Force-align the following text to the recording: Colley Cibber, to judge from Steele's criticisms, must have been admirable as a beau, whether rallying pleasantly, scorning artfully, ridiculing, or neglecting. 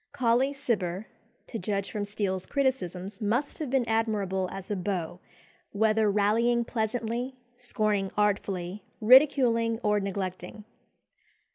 Colley 0.13 0.51
Cibber, 0.51 1.05
to 1.45 1.59
judge 1.59 1.91
from 1.91 2.05
Steele's 2.05 2.47
criticisms, 2.47 3.21
must 3.21 3.59
have 3.59 3.69
been 3.69 3.87
admirable 3.87 4.49
as 4.51 4.71
a 4.71 4.75
beau, 4.75 5.19
whether 5.73 6.09
rallying 6.09 6.65
pleasantly, 6.65 7.35
scorning 7.55 8.09
artfully, 8.17 8.83
ridiculing, 8.99 9.79
or 9.83 9.99
neglecting. 9.99 10.63